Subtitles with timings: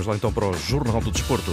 [0.00, 1.50] Vamos lá então para o Jornal do Desporto.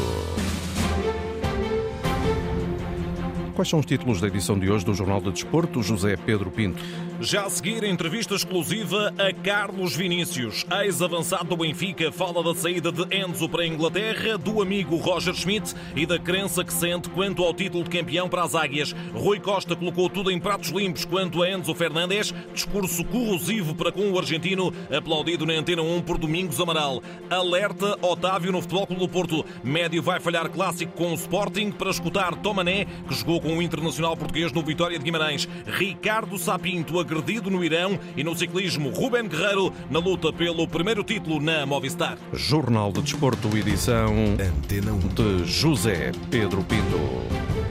[3.57, 5.81] Quais são os títulos da edição de hoje do Jornal do Desporto?
[5.81, 6.79] José Pedro Pinto.
[7.19, 10.63] Já a seguir, entrevista exclusiva a Carlos Vinícius.
[10.83, 15.74] Ex-avançado do Benfica fala da saída de Enzo para a Inglaterra, do amigo Roger Schmidt
[15.96, 18.93] e da crença que sente quanto ao título de campeão para as Águias.
[19.12, 22.32] Rui Costa colocou tudo em pratos limpos quanto a Enzo Fernandes.
[22.54, 27.02] Discurso corrosivo para com o argentino, aplaudido na Antena 1 por Domingos Amaral.
[27.32, 29.44] Alerta Otávio no Futebol Clube do Porto.
[29.64, 34.17] Médio vai falhar clássico com o Sporting para escutar Tomané, que jogou com o Internacional
[34.17, 35.47] Português no Vitória de Guimarães.
[35.65, 41.39] Ricardo Sapinto, agredido no Irão e no ciclismo Ruben Guerreiro na luta pelo primeiro título
[41.39, 42.17] na Movistar.
[42.33, 47.66] Jornal de Desporto, edição Antena 1 de José Pedro Pinto.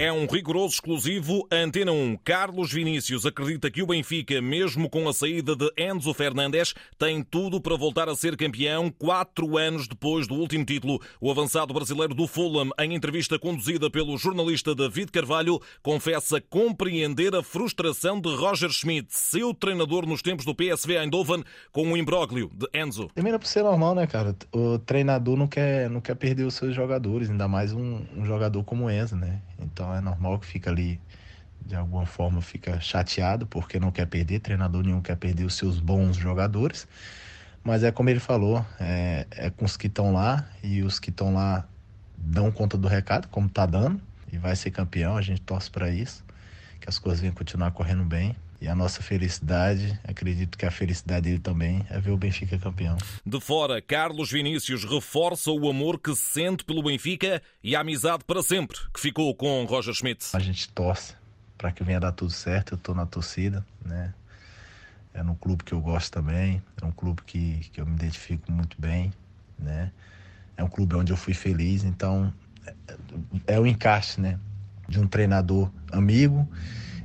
[0.00, 1.46] É um rigoroso exclusivo.
[1.52, 2.16] Antena 1.
[2.24, 7.60] Carlos Vinícius acredita que o Benfica, mesmo com a saída de Enzo Fernandes, tem tudo
[7.60, 11.02] para voltar a ser campeão quatro anos depois do último título.
[11.20, 17.42] O avançado brasileiro do Fulham, em entrevista conduzida pelo jornalista David Carvalho, confessa compreender a
[17.42, 22.66] frustração de Roger Schmidt, seu treinador nos tempos do PSV Eindhoven, com o imbróglio de
[22.72, 23.10] Enzo.
[23.12, 24.34] Primeiro, por ser normal, né, cara?
[24.50, 28.64] O treinador não quer, não quer perder os seus jogadores, ainda mais um, um jogador
[28.64, 29.42] como Enzo, né?
[29.60, 31.00] Então é normal que fica ali,
[31.64, 35.78] de alguma forma, fica chateado porque não quer perder, treinador nenhum quer perder os seus
[35.78, 36.86] bons jogadores.
[37.62, 41.10] Mas é como ele falou, é, é com os que estão lá e os que
[41.10, 41.66] estão lá
[42.16, 44.00] dão conta do recado, como tá dando,
[44.32, 46.24] e vai ser campeão, a gente torce para isso,
[46.80, 48.34] que as coisas venham continuar correndo bem.
[48.60, 52.98] E a nossa felicidade, acredito que a felicidade dele também, é ver o Benfica campeão.
[53.24, 58.42] De fora, Carlos Vinícius reforça o amor que sente pelo Benfica e a amizade para
[58.42, 60.26] sempre que ficou com Roger Schmidt.
[60.34, 61.14] A gente torce
[61.56, 64.12] para que venha dar tudo certo, eu estou na torcida, né?
[65.14, 68.52] É um clube que eu gosto também, é um clube que, que eu me identifico
[68.52, 69.10] muito bem,
[69.58, 69.90] né?
[70.54, 72.32] É um clube onde eu fui feliz, então
[72.66, 72.74] é,
[73.54, 74.38] é o encaixe, né?
[74.86, 76.46] De um treinador amigo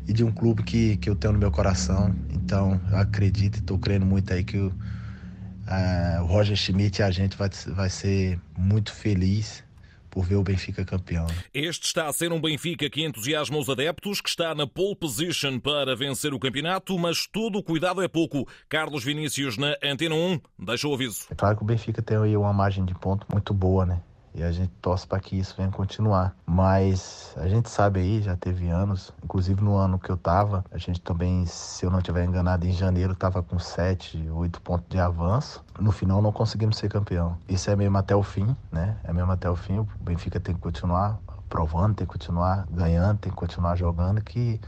[0.07, 2.13] e de um clube que, que eu tenho no meu coração.
[2.29, 7.03] Então, eu acredito e estou crendo muito aí que o, uh, o Roger Schmidt e
[7.03, 9.63] a gente vai, vai ser muito feliz
[10.15, 11.27] por ver o Benfica campeão.
[11.53, 15.59] Este está a ser um Benfica que entusiasma os adeptos, que está na pole position
[15.59, 18.47] para vencer o campeonato, mas todo o cuidado é pouco.
[18.69, 21.25] Carlos Vinícius na Antena 1 deixa o aviso.
[21.29, 23.99] É claro que o Benfica tem aí uma margem de ponto muito boa, né?
[24.35, 26.35] E a gente torce para que isso venha continuar.
[26.45, 30.77] Mas a gente sabe aí, já teve anos, inclusive no ano que eu tava, a
[30.77, 34.99] gente também, se eu não estiver enganado, em janeiro tava com 7, 8 pontos de
[34.99, 35.63] avanço.
[35.79, 37.37] No final não conseguimos ser campeão.
[37.47, 38.97] Isso é mesmo até o fim, né?
[39.03, 39.79] É mesmo até o fim.
[39.79, 41.17] O Benfica tem que continuar
[41.49, 44.59] provando, tem que continuar ganhando, tem que continuar jogando, que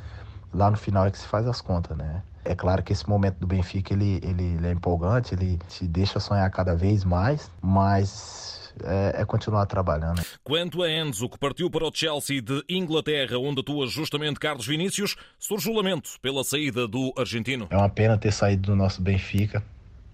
[0.53, 2.22] lá no final é que se faz as contas, né?
[2.45, 6.17] É claro que esse momento do Benfica ele, ele, ele é empolgante, ele te deixa
[6.17, 10.21] sonhar cada vez mais, mas é, é, continuar trabalhando.
[10.43, 15.15] Quanto a Enzo, que partiu para o Chelsea de Inglaterra, onde atua justamente Carlos Vinícius,
[15.39, 17.67] surge o lamento pela saída do argentino.
[17.69, 19.63] É uma pena ter saído do nosso Benfica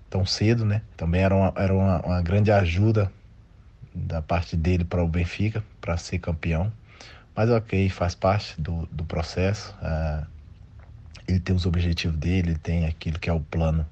[0.09, 0.83] tão cedo, né?
[0.95, 3.11] Também era uma, era uma, uma grande ajuda
[3.93, 6.71] da parte dele para o Benfica, para ser campeão.
[7.35, 9.73] Mas ok, faz parte do, do processo.
[9.81, 10.25] Uh,
[11.27, 13.87] ele tem os objetivos dele, ele tem aquilo que é o plano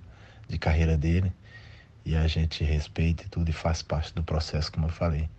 [0.48, 1.32] de carreira dele
[2.06, 5.30] e a gente respeita e tudo e faz parte do processo, como eu falei.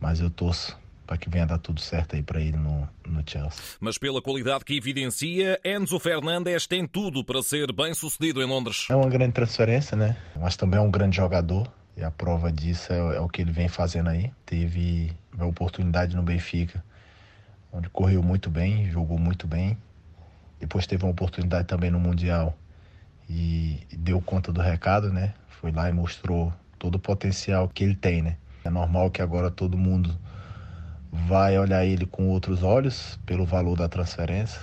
[0.00, 3.62] Mas eu torço para que venha dar tudo certo aí para ele no, no Chelsea.
[3.80, 8.86] Mas pela qualidade que evidencia, Enzo Fernandes tem tudo para ser bem sucedido em Londres.
[8.90, 10.16] É uma grande transferência, né?
[10.34, 11.70] Mas também é um grande jogador.
[11.96, 14.30] E a prova disso é, é o que ele vem fazendo aí.
[14.44, 16.84] Teve a oportunidade no Benfica,
[17.72, 19.78] onde correu muito bem, jogou muito bem.
[20.60, 22.56] Depois teve uma oportunidade também no Mundial
[23.28, 25.34] e deu conta do recado, né?
[25.60, 28.36] foi lá e mostrou todo o potencial que ele tem, né?
[28.64, 30.14] É normal que agora todo mundo
[31.10, 34.60] vai olhar ele com outros olhos pelo valor da transferência,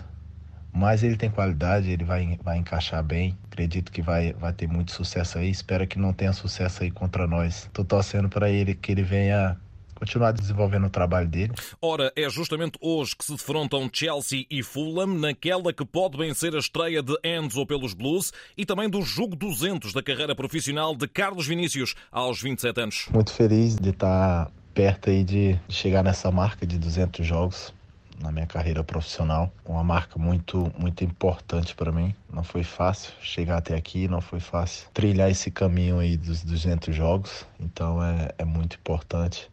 [0.72, 3.38] mas ele tem qualidade, ele vai, vai encaixar bem.
[3.52, 5.50] Acredito que vai, vai ter muito sucesso aí.
[5.50, 7.69] Espero que não tenha sucesso aí contra nós.
[7.73, 9.58] Tô torcendo para ele que ele venha
[10.03, 11.53] continuar desenvolvendo o trabalho dele.
[11.82, 16.59] Ora, é justamente hoje que se defrontam Chelsea e Fulham naquela que pode vencer a
[16.59, 21.47] estreia de Enzo pelos Blues e também do jogo 200 da carreira profissional de Carlos
[21.47, 23.05] Vinícius aos 27 anos.
[23.11, 27.73] Muito feliz de estar perto aí de chegar nessa marca de 200 jogos
[28.22, 29.52] na minha carreira profissional.
[29.66, 32.14] Uma marca muito, muito importante para mim.
[32.32, 36.94] Não foi fácil chegar até aqui, não foi fácil trilhar esse caminho aí dos 200
[36.94, 37.46] jogos.
[37.59, 39.50] Então é, é muito importante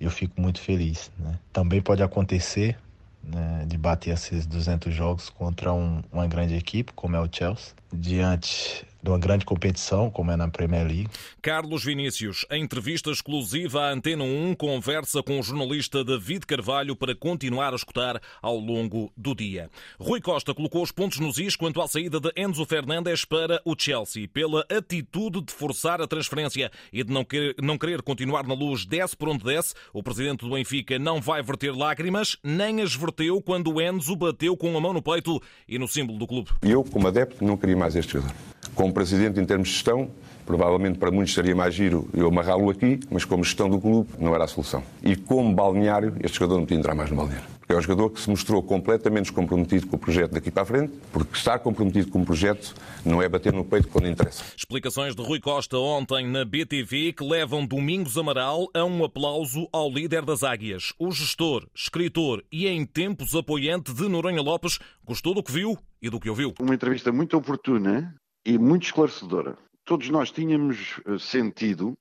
[0.00, 1.10] eu fico muito feliz.
[1.18, 1.38] Né?
[1.52, 2.76] Também pode acontecer
[3.22, 7.74] né, de bater esses 200 jogos contra um, uma grande equipe, como é o Chelsea,
[7.92, 11.08] diante de uma grande competição, como é na Premier League.
[11.42, 17.14] Carlos Vinícius, em entrevista exclusiva à Antena 1, conversa com o jornalista David Carvalho para
[17.14, 19.70] continuar a escutar ao longo do dia.
[20.00, 23.74] Rui Costa colocou os pontos nos is quanto à saída de Enzo Fernandes para o
[23.78, 28.54] Chelsea, pela atitude de forçar a transferência e de não querer, não querer continuar na
[28.54, 29.74] luz, desce por onde desce.
[29.92, 34.74] O presidente do Benfica não vai verter lágrimas, nem as verteu quando Enzo bateu com
[34.74, 36.52] a mão no peito e no símbolo do clube.
[36.62, 38.53] Eu, como adepto, não queria mais este jogador.
[38.74, 40.10] Como presidente, em termos de gestão,
[40.44, 44.34] provavelmente para muitos seria mais giro eu amarrá-lo aqui, mas como gestão do clube, não
[44.34, 44.82] era a solução.
[45.02, 47.54] E como balneário, este jogador não podia entrar mais no balneário.
[47.66, 50.92] É um jogador que se mostrou completamente descomprometido com o projeto daqui para a frente,
[51.10, 52.74] porque estar comprometido com o projeto
[53.04, 54.44] não é bater no peito quando interessa.
[54.54, 59.90] Explicações de Rui Costa ontem na BTV que levam Domingos Amaral a um aplauso ao
[59.90, 60.92] líder das Águias.
[60.98, 66.10] O gestor, escritor e em tempos apoiante de Noronha Lopes gostou do que viu e
[66.10, 66.52] do que ouviu.
[66.60, 69.56] Uma entrevista muito oportuna e muito esclarecedora.
[69.84, 71.96] Todos nós tínhamos eh, sentido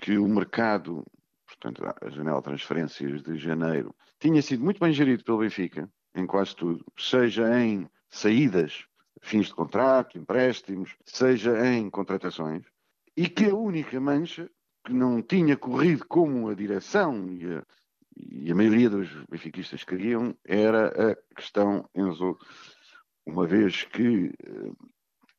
[0.00, 1.04] que o mercado,
[1.46, 6.26] portanto, a janela de transferências de janeiro, tinha sido muito bem gerido pelo Benfica, em
[6.26, 8.86] quase tudo, seja em saídas,
[9.20, 12.64] fins de contrato, empréstimos, seja em contratações,
[13.16, 14.50] e que a única mancha
[14.84, 17.66] que não tinha corrido como a direção e a,
[18.16, 22.38] e a maioria dos benfiquistas queriam era a questão Enzo,
[23.26, 24.70] uma vez que eh,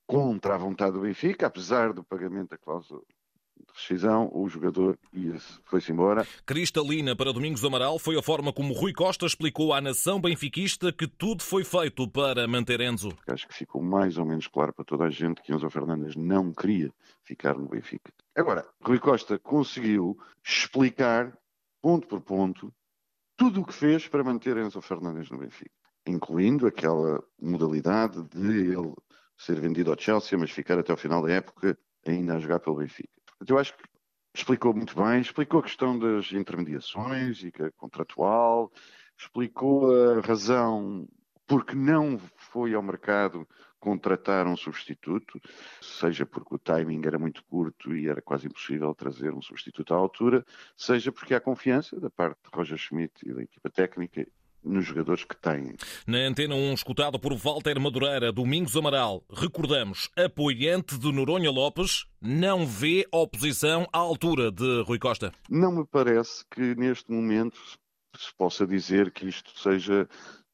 [0.07, 3.17] contra a vontade do Benfica, apesar do pagamento da cláusula de
[3.73, 4.97] rescisão, o jogador
[5.65, 6.25] foi-se embora.
[6.45, 11.07] Cristalina para Domingos Amaral foi a forma como Rui Costa explicou à nação benfiquista que
[11.07, 13.09] tudo foi feito para manter Enzo.
[13.27, 16.53] Acho que ficou mais ou menos claro para toda a gente que Enzo Fernandes não
[16.53, 16.91] queria
[17.23, 18.11] ficar no Benfica.
[18.35, 21.37] Agora, Rui Costa conseguiu explicar,
[21.81, 22.73] ponto por ponto,
[23.35, 25.75] tudo o que fez para manter Enzo Fernandes no Benfica,
[26.07, 28.93] incluindo aquela modalidade de ele
[29.37, 32.77] ser vendido ao Chelsea, mas ficar até o final da época ainda a jogar pelo
[32.77, 33.09] Benfica.
[33.47, 33.83] Eu acho que
[34.35, 38.71] explicou muito bem, explicou a questão das intermediações e é contratual,
[39.17, 41.07] explicou a razão
[41.45, 43.47] porque não foi ao mercado
[43.79, 45.39] contratar um substituto,
[45.81, 49.97] seja porque o timing era muito curto e era quase impossível trazer um substituto à
[49.97, 50.45] altura,
[50.75, 54.27] seja porque há confiança da parte de Roger Schmidt e da equipa técnica
[54.67, 55.75] nos jogadores que têm.
[56.05, 62.65] Na Antena 1, escutado por Walter Madureira, Domingos Amaral, recordamos, apoiante de Noronha Lopes, não
[62.65, 65.31] vê oposição à altura de Rui Costa?
[65.49, 67.57] Não me parece que neste momento
[68.15, 70.07] se possa dizer que isto seja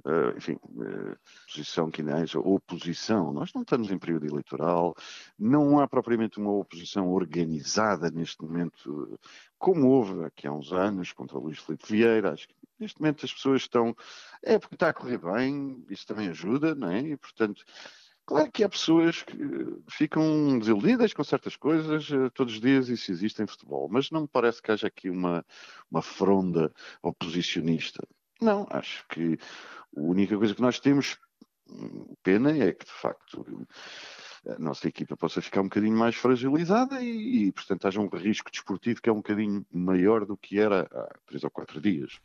[0.06, 1.18] Uh, enfim, uh,
[1.48, 3.32] posição que não haja oposição.
[3.32, 4.94] Nós não estamos em período eleitoral,
[5.40, 9.18] não há propriamente uma oposição organizada neste momento,
[9.64, 12.34] como houve aqui há uns anos contra o Luís Filipe Vieira.
[12.34, 13.96] Acho que neste momento as pessoas estão.
[14.44, 17.00] É porque está a correr bem, isso também ajuda, não é?
[17.00, 17.64] E, portanto,
[18.26, 19.38] Claro que há pessoas que
[19.90, 24.22] ficam desiludidas com certas coisas uh, todos os dias, isso existe em futebol, mas não
[24.22, 25.46] me parece que haja aqui uma,
[25.92, 26.72] uma fronda
[27.02, 28.02] oposicionista.
[28.42, 29.38] Não, acho que
[29.98, 31.20] a única coisa que nós temos
[32.24, 33.68] pena é que, de facto,
[34.48, 38.52] a nossa equipa possa ficar um bocadinho mais fragilizada e, e, portanto, haja um risco
[38.52, 42.20] desportivo que é um bocadinho maior do que era há três ou quatro dias.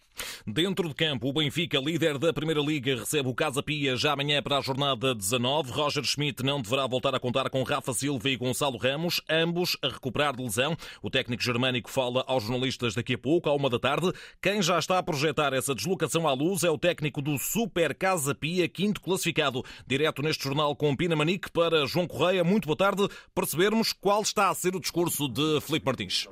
[0.44, 4.43] Dentro de campo, o Benfica, líder da Primeira Liga, recebe o Casa Pia já amanhã
[4.43, 5.70] para a jornada 19.
[5.70, 9.88] Roger Schmidt não deverá voltar a contar com Rafa Silva e Gonçalo Ramos, ambos a
[9.88, 10.76] recuperar de lesão.
[11.00, 14.12] O técnico germânico fala aos jornalistas daqui a pouco, à uma da tarde.
[14.43, 18.35] Quem já está a projetar essa deslocação à luz é o técnico do Super Casa
[18.35, 19.64] Pia, quinto classificado.
[19.87, 22.43] Direto neste jornal com Pina Manique para João Correia.
[22.43, 23.09] Muito boa tarde.
[23.35, 26.27] Percebermos qual está a ser o discurso de Felipe Martins.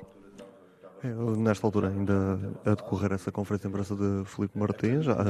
[1.38, 5.24] Nesta altura, ainda a decorrer essa conferência de imprensa de Felipe Martins, a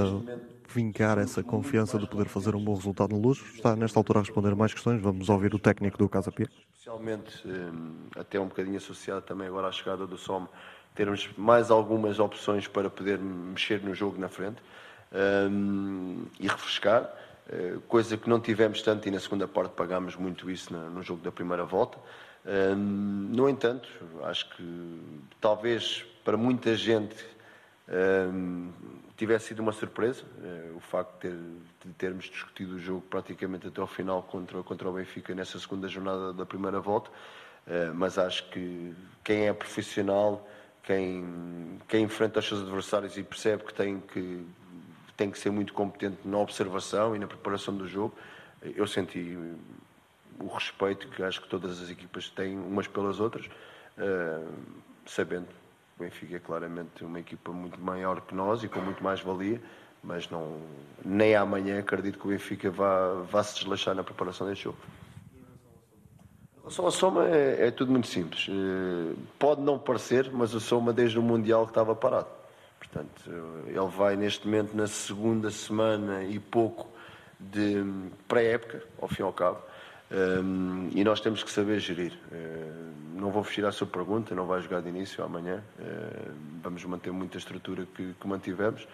[0.73, 4.23] vincar essa confiança de poder fazer um bom resultado no Luz, está nesta altura a
[4.23, 5.03] responder mais questões.
[5.03, 6.49] Vamos ouvir o técnico do Casa Pia.
[6.73, 10.47] Especialmente, eh, até um bocadinho associado também agora à chegada do SOM,
[10.95, 14.62] termos mais algumas opções para poder mexer no jogo na frente
[15.12, 17.12] um, eh, e refrescar.
[17.49, 21.23] Eh, coisa que não tivemos tanto e na segunda parte pagámos muito isso no jogo
[21.23, 21.99] da primeira volta.
[22.76, 23.88] No entanto,
[24.23, 25.00] acho que
[25.41, 27.17] talvez para muita gente
[29.17, 31.37] tivesse sido uma surpresa eh, o facto de, ter,
[31.85, 35.88] de, termos discutido o jogo praticamente até ao final contra, contra o Benfica nessa segunda
[35.88, 37.11] jornada da primeira volta,
[37.67, 40.47] eh, mas acho que quem é profissional,
[40.83, 44.47] quem, quem enfrenta os seus adversários e percebe que tem que
[45.16, 48.14] tem que ser muito competente na observação e na preparação do jogo.
[48.62, 49.37] Eu senti
[50.38, 54.52] o respeito que acho que todas as equipas têm umas pelas outras, uh,
[55.06, 55.54] sabendo que
[56.00, 59.61] o Benfica é claramente uma equipa muito maior que nós e com muito mais valia,
[60.02, 60.61] mas não,
[61.04, 64.78] nem amanhã acredito que o Benfica vá, vá se desleixar na preparação deste jogo.
[66.68, 68.49] Só a soma é, é, tudo muito simples.
[68.49, 72.26] Eh, pode não parecer, mas o soma desde o Mundial que estava parado.
[72.97, 73.31] Portanto,
[73.67, 76.88] ele vai neste momento na segunda semana e pouco
[77.38, 77.85] de
[78.26, 79.61] pré-época, ao fim e ao cabo,
[80.11, 82.12] um, e nós temos que saber gerir.
[82.33, 86.83] Uh, não vou fugir à sua pergunta, não vai jogar de início amanhã, uh, vamos
[86.87, 88.85] manter muita estrutura que, que mantivemos.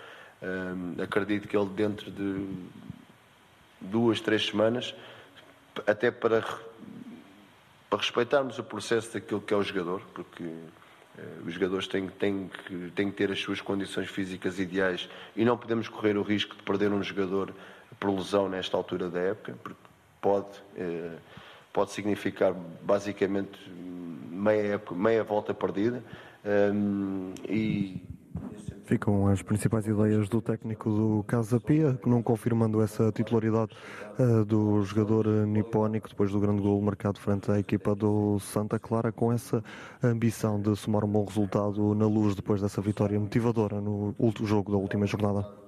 [0.42, 2.44] Uh, acredito que ele, dentro de
[3.80, 4.97] duas, três semanas,
[5.87, 6.44] até para,
[7.88, 10.44] para respeitarmos o processo daquilo que é o jogador, porque
[11.47, 15.57] os jogadores têm, têm, que, têm que ter as suas condições físicas ideais e não
[15.57, 17.54] podemos correr o risco de perder um jogador
[18.00, 19.81] por lesão nesta altura da época, porque
[20.21, 21.16] pode, eh,
[21.73, 23.59] pode significar basicamente
[24.31, 26.02] meia, época, meia volta perdida.
[26.45, 28.02] Um, e
[28.92, 33.75] Ficam as principais ideias do técnico do Casa Pia, não confirmando essa titularidade
[34.18, 39.11] uh, do jogador nipónico depois do grande gol marcado frente à equipa do Santa Clara,
[39.11, 39.64] com essa
[40.02, 44.76] ambição de somar um bom resultado na luz depois dessa vitória motivadora no jogo da
[44.76, 45.62] última jornada.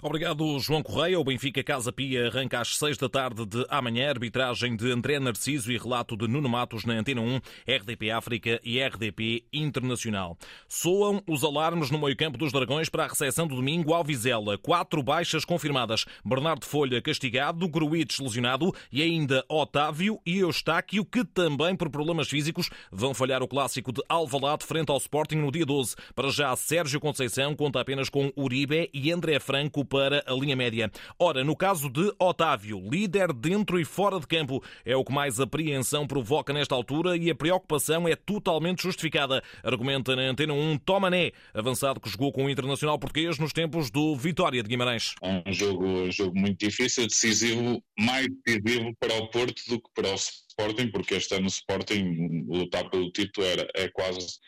[0.00, 1.18] Obrigado, João Correia.
[1.18, 4.10] O Benfica Casa Pia arranca às seis da tarde de amanhã.
[4.10, 8.80] Arbitragem de André Narciso e relato de Nuno Matos na Antena 1, RDP África e
[8.80, 10.38] RDP Internacional.
[10.68, 14.56] Soam os alarmes no meio-campo dos Dragões para a recepção do domingo ao Vizela.
[14.56, 16.04] Quatro baixas confirmadas.
[16.24, 22.70] Bernardo Folha castigado, Gruites lesionado e ainda Otávio e Eustáquio, que também por problemas físicos
[22.92, 25.96] vão falhar o clássico de Alvalade frente ao Sporting no dia 12.
[26.14, 30.90] Para já, Sérgio Conceição conta apenas com Uribe e André Franco para a linha média.
[31.18, 35.40] Ora, no caso de Otávio, líder dentro e fora de campo, é o que mais
[35.40, 39.42] apreensão provoca nesta altura e a preocupação é totalmente justificada.
[39.62, 44.14] Argumenta na Antena 1 Tomané, avançado que jogou com o Internacional Português nos tempos do
[44.14, 45.14] Vitória de Guimarães.
[45.22, 49.88] É um jogo, um jogo muito difícil, decisivo, mais decisivo para o Porto do que
[49.94, 50.18] para o
[50.58, 54.38] Sporting, porque este ano o Sporting lutar pelo título era, é quase,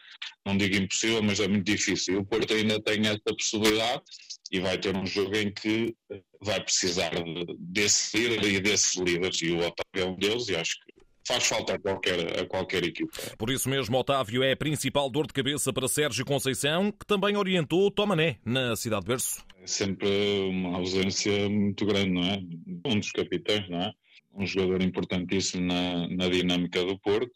[0.45, 2.19] não digo impossível, mas é muito difícil.
[2.19, 4.02] O Porto ainda tem essa possibilidade
[4.50, 5.95] e vai ter um jogo em que
[6.43, 7.12] vai precisar
[7.59, 11.47] desse líder e desses líderes, e o Otávio é um deles, e acho que faz
[11.47, 13.12] falta a qualquer, a qualquer equipa.
[13.38, 17.37] Por isso mesmo, Otávio é a principal dor de cabeça para Sérgio Conceição, que também
[17.37, 19.45] orientou Tomané na cidade de Berço.
[19.62, 20.09] É sempre
[20.49, 22.40] uma ausência muito grande, não é?
[22.87, 23.93] Um dos capitães, não é?
[24.32, 27.32] Um jogador importantíssimo na, na dinâmica do Porto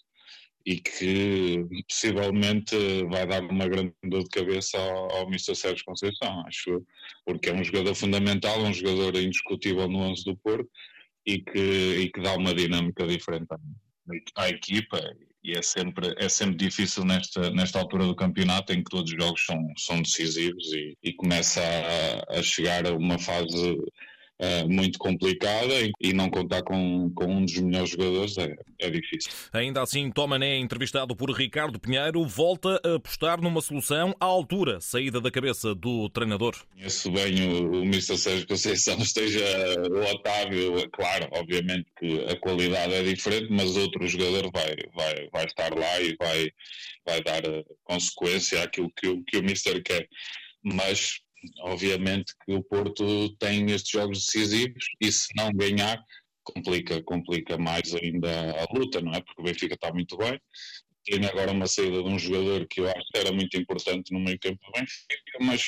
[0.66, 2.74] e que possivelmente
[3.10, 5.54] vai dar uma grande dor de cabeça ao, ao Mr.
[5.54, 6.82] Sérgio Conceição, acho
[7.26, 10.68] porque é um jogador fundamental, um jogador indiscutível no 11 do Porto
[11.26, 13.58] e que, e que dá uma dinâmica diferente à,
[14.42, 14.98] à equipa
[15.42, 19.22] e é sempre, é sempre difícil nesta, nesta altura do campeonato em que todos os
[19.22, 23.76] jogos são, são decisivos e, e começa a, a chegar a uma fase
[24.40, 29.30] uh, muito complicada e não contar com, com um dos melhores jogadores é, é difícil.
[29.52, 35.20] Ainda assim, Tomané, entrevistado por Ricardo Pinheiro, volta a apostar numa solução à altura, saída
[35.20, 36.54] da cabeça do treinador.
[36.72, 38.16] Conheço bem o, o Mr.
[38.16, 39.44] Sérgio Conceição, esteja
[39.90, 45.44] o Otávio, claro, obviamente que a qualidade é diferente, mas outro jogador vai, vai, vai
[45.44, 46.50] estar lá e vai,
[47.06, 47.42] vai dar
[47.84, 50.08] consequência àquilo que, o, que o Mister quer.
[50.62, 51.20] Mas
[51.60, 56.02] obviamente que o Porto tem estes jogos decisivos e se não ganhar
[56.44, 59.20] complica, complica mais ainda a luta, não é?
[59.20, 60.38] Porque o Benfica está muito bem,
[61.04, 64.20] tem agora uma saída de um jogador que eu acho que era muito importante no
[64.20, 65.62] meio campo do Benfica, mas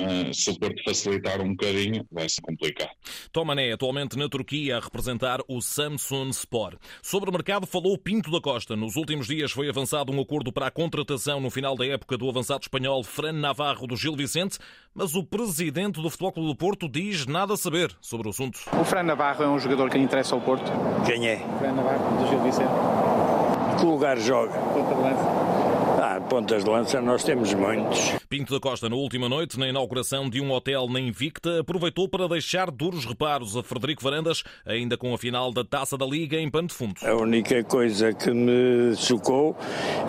[0.00, 2.90] Uh, se o Porto facilitar um bocadinho, vai se complicar.
[3.32, 6.78] Tomané, atualmente na Turquia, a representar o Samsun Sport.
[7.02, 8.76] Sobre o mercado, falou Pinto da Costa.
[8.76, 12.28] Nos últimos dias foi avançado um acordo para a contratação no final da época do
[12.28, 14.58] avançado espanhol Fran Navarro do Gil Vicente,
[14.94, 18.58] mas o presidente do Futebol Clube do Porto diz nada a saber sobre o assunto.
[18.78, 20.70] O Fran Navarro é um jogador que interessa ao Porto?
[21.06, 21.36] Quem é?
[21.58, 22.70] Fran Navarro do Gil Vicente.
[23.78, 24.52] Que lugar joga?
[24.52, 25.50] Ponta de lança.
[26.02, 28.19] Ah, pontas de lança nós temos muitos.
[28.30, 32.28] Pinto da Costa, na última noite, na inauguração de um hotel na Invicta, aproveitou para
[32.28, 36.48] deixar duros reparos a Frederico Varandas, ainda com a final da Taça da Liga em
[36.48, 36.94] pano de fundo.
[37.02, 39.56] A única coisa que me chocou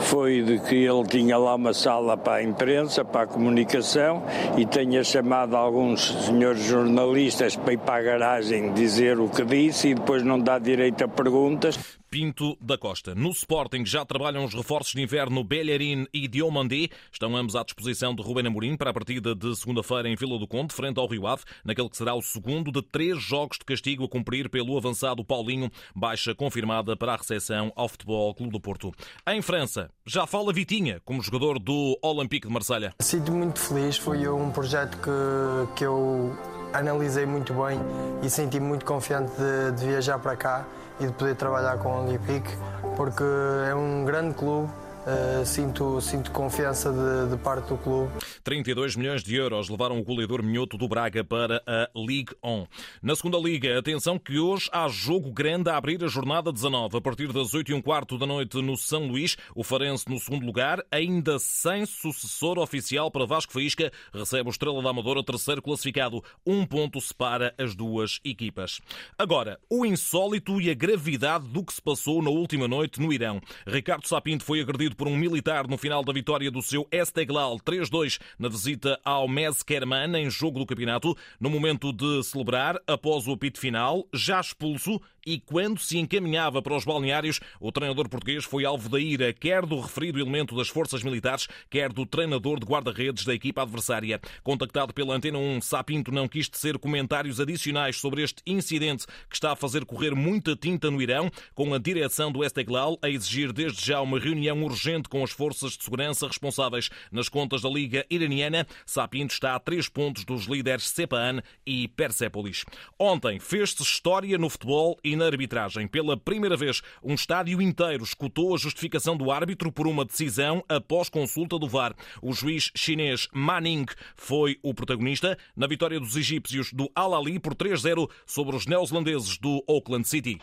[0.02, 4.24] foi de que ele tinha lá uma sala para a imprensa, para a comunicação,
[4.56, 9.88] e tenha chamado alguns senhores jornalistas para ir para a garagem dizer o que disse
[9.88, 12.00] e depois não dá direito a perguntas.
[12.12, 13.16] Pinto da Costa.
[13.16, 16.90] No Sporting já trabalham os reforços de inverno Bellerin e Diomandé.
[17.10, 20.48] Estão ambos à disposição de Rubén Amorim para a partida de segunda-feira em Vila do
[20.48, 24.06] Conde, frente ao Rio Ave, naquele que será o segundo de três jogos de castigo
[24.06, 28.92] a cumprir pelo avançado Paulinho, baixa confirmada para a recepção ao Futebol Clube do Porto.
[29.28, 32.94] Em França, já fala Vitinha como jogador do Olympique de Marselha.
[33.00, 36.36] Sinto muito feliz, foi um projeto que, que eu
[36.74, 37.80] analisei muito bem
[38.24, 40.66] e senti muito confiante de, de viajar para cá
[41.00, 42.50] e de poder trabalhar com o Olympique,
[42.96, 43.24] porque
[43.68, 48.12] é um grande clube Uh, sinto, sinto confiança de, de, parte do clube.
[48.44, 52.68] 32 milhões de euros levaram o goleador minhoto do Braga para a Ligue 1.
[53.02, 56.98] Na segunda Liga, atenção que hoje há jogo grande a abrir a jornada 19.
[56.98, 60.20] A partir das 8 e um quarto da noite no São Luís, o Farense no
[60.20, 65.64] segundo lugar, ainda sem sucessor oficial para Vasco Faísca, recebe o Estrela da Amadora, terceiro
[65.64, 66.24] classificado.
[66.46, 68.80] Um ponto separa as duas equipas.
[69.18, 73.42] Agora, o insólito e a gravidade do que se passou na última noite no Irão.
[73.66, 78.20] Ricardo Sapinto foi agredido por um militar no final da vitória do seu Esteglal 3-2
[78.38, 81.16] na visita ao Meskerman em jogo do campeonato.
[81.40, 86.76] No momento de celebrar, após o apito final, já expulso e quando se encaminhava para
[86.76, 91.04] os balneários, o treinador português foi alvo da ira, quer do referido elemento das forças
[91.04, 94.20] militares, quer do treinador de guarda-redes da equipa adversária.
[94.44, 99.52] Contactado pela Antena 1, Sapinto não quis tecer comentários adicionais sobre este incidente que está
[99.52, 103.86] a fazer correr muita tinta no Irão, com a direção do Esteglal a exigir desde
[103.86, 108.66] já uma reunião urgente com as forças de segurança responsáveis nas contas da Liga Iraniana.
[108.86, 112.66] Sapinto está a três pontos dos líderes Sepan e Persepolis.
[112.98, 115.88] Ontem fez-se história no futebol e na arbitragem.
[115.88, 121.10] Pela primeira vez, um estádio inteiro escutou a justificação do árbitro por uma decisão após
[121.10, 121.94] consulta do VAR.
[122.22, 123.86] O juiz chinês Ma Ning
[124.16, 129.38] foi o protagonista na vitória dos egípcios do Al Ali por 3-0 sobre os neozelandeses
[129.38, 130.40] do Auckland City.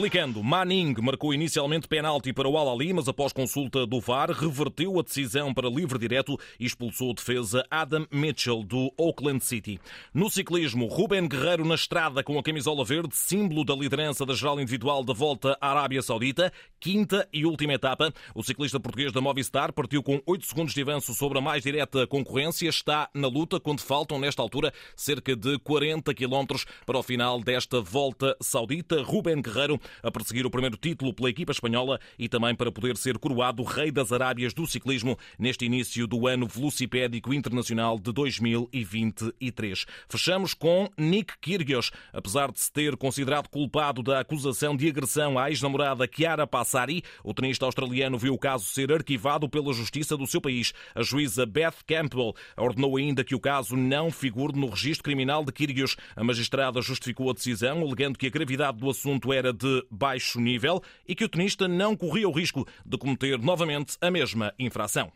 [0.00, 5.02] Explicando, Manning marcou inicialmente penalti para o Al-Ali, mas após consulta do VAR, reverteu a
[5.02, 9.78] decisão para livre direto e expulsou o defesa Adam Mitchell do Auckland City.
[10.14, 14.58] No ciclismo, Ruben Guerreiro na estrada com a camisola verde, símbolo da liderança da geral
[14.58, 18.10] individual da volta à Arábia Saudita, quinta e última etapa.
[18.34, 22.06] O ciclista português da Movistar partiu com 8 segundos de avanço sobre a mais direta
[22.06, 27.38] concorrência, está na luta quando faltam, nesta altura, cerca de 40 quilómetros para o final
[27.38, 29.02] desta volta saudita.
[29.02, 33.18] Ruben Guerreiro a perseguir o primeiro título pela equipa espanhola e também para poder ser
[33.18, 39.86] coroado rei das Arábias do ciclismo neste início do ano velocipédico internacional de 2023.
[40.08, 41.90] Fechamos com Nick Kyrgios.
[42.12, 47.32] Apesar de se ter considerado culpado da acusação de agressão à ex-namorada Chiara Passari, o
[47.32, 50.72] tenista australiano viu o caso ser arquivado pela justiça do seu país.
[50.94, 55.52] A juíza Beth Campbell ordenou ainda que o caso não figure no registro criminal de
[55.52, 55.96] Kyrgios.
[56.16, 60.82] A magistrada justificou a decisão, alegando que a gravidade do assunto era de baixo nível
[61.06, 65.12] e que o tenista não corria o risco de cometer novamente a mesma infração.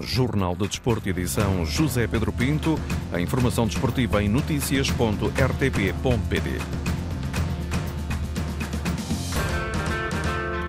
[0.00, 2.78] Jornal de Desporto, edição José Pedro Pinto.
[3.12, 6.89] A informação desportiva em notícias.rtp.pt.